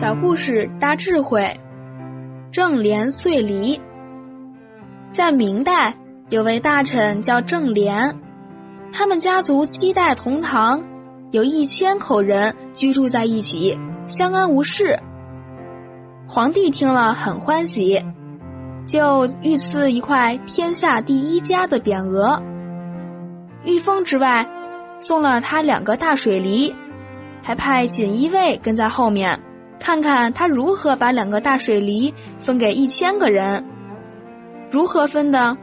[0.00, 1.58] 小故事大智慧，
[2.52, 3.80] 正廉遂离。
[5.10, 5.96] 在明代，
[6.30, 8.16] 有位大臣叫正廉，
[8.92, 10.84] 他们家族七代同堂，
[11.32, 14.96] 有一千口人居住在一起，相安无事。
[16.28, 18.00] 皇帝听了很欢喜，
[18.86, 22.40] 就御赐一块“天下第一家”的匾额。
[23.64, 24.46] 御封之外，
[25.00, 26.72] 送了他两个大水梨，
[27.42, 29.40] 还派锦衣卫跟在后面，
[29.78, 33.64] 看看他如何把两个大水梨分给一千个人。
[34.70, 35.56] 如何分的？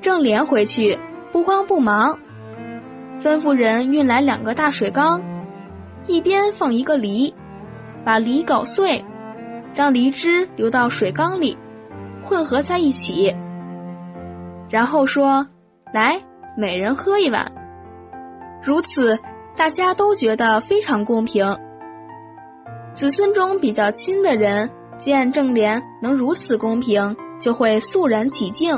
[0.00, 0.98] 正廉回去
[1.32, 2.18] 不慌不忙，
[3.20, 5.22] 吩咐人运来两个大水缸，
[6.06, 7.34] 一边放一个梨，
[8.04, 9.04] 把梨搞碎。
[9.74, 11.56] 让梨汁流到水缸里，
[12.22, 13.36] 混合在一起，
[14.70, 15.46] 然后说
[15.92, 16.20] ：“来，
[16.56, 17.52] 每人喝一碗。”
[18.64, 19.18] 如此，
[19.54, 21.56] 大家都觉得非常公平。
[22.98, 24.68] 子孙中比较亲的人
[24.98, 28.76] 见正廉能如此公平，就会肃然起敬；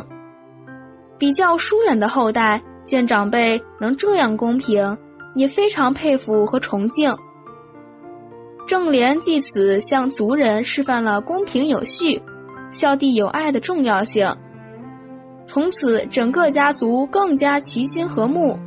[1.16, 4.94] 比较疏远的后代见长辈能这样公平，
[5.34, 7.10] 也非常佩服和崇敬。
[8.66, 12.20] 正廉借此向族人示范了公平有序、
[12.70, 14.30] 孝弟有爱的重要性。
[15.46, 18.58] 从此，整个家族更加齐心和睦。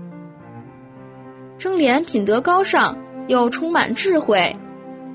[1.59, 4.55] 正廉品德高尚，又充满智慧，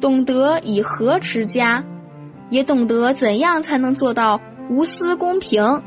[0.01, 1.85] 懂得以和持家，
[2.51, 4.41] 也懂得怎样才能做到
[4.71, 5.83] 无私公平。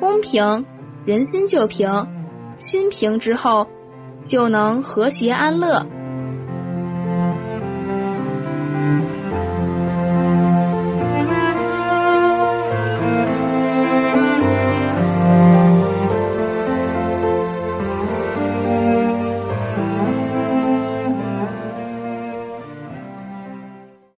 [0.00, 0.64] 公平，
[1.04, 2.06] 人心就平，
[2.56, 3.66] 心平之后，
[4.22, 5.86] 就能和谐安乐。